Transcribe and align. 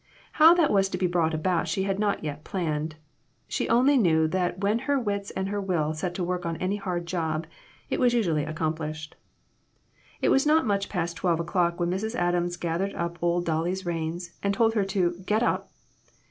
How 0.31 0.55
that 0.55 0.71
was 0.71 0.89
to 0.89 0.97
be 0.97 1.05
brought 1.05 1.35
about 1.35 1.67
she 1.67 1.83
had 1.83 1.99
not 1.99 2.23
yet 2.23 2.43
planned. 2.43 2.95
She 3.47 3.69
only 3.69 3.97
knew 3.97 4.27
that 4.29 4.57
when 4.59 4.79
her 4.89 4.97
wits 4.99 5.29
and 5.29 5.49
her 5.49 5.61
will 5.61 5.93
set 5.93 6.15
to 6.15 6.23
work 6.23 6.43
on 6.43 6.57
any 6.57 6.77
hard 6.77 7.05
job, 7.05 7.45
it 7.87 7.99
was 7.99 8.15
usu 8.15 8.31
ally 8.31 8.41
accomplished. 8.41 9.15
It 10.19 10.29
was 10.29 10.43
not 10.47 10.65
much 10.65 10.89
past 10.89 11.17
twelve 11.17 11.39
o'clock 11.39 11.79
when 11.79 11.91
Mrs. 11.91 12.15
Adams 12.15 12.57
gathered 12.57 12.95
up 12.95 13.19
old 13.21 13.45
Dolly's 13.45 13.85
reins 13.85 14.31
and 14.41 14.55
told 14.55 14.73
her 14.73 14.85
to 14.85 15.21
"get 15.27 15.43
up." 15.43 15.69